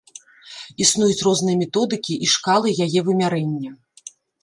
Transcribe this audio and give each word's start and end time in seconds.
Існуюць 0.85 1.25
розныя 1.27 1.61
методыкі 1.63 2.19
і 2.25 2.33
шкалы 2.35 2.77
яе 2.89 2.99
вымярэння. 3.11 3.71